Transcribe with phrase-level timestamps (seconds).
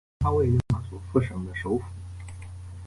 [0.19, 1.83] 它位于马佐夫舍省的首府。